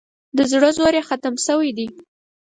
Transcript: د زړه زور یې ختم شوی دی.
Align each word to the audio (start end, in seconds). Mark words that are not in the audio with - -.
د 0.37 0.39
زړه 0.51 0.69
زور 0.77 0.93
یې 0.97 1.03
ختم 1.09 1.33
شوی 1.45 1.69
دی. 1.77 1.87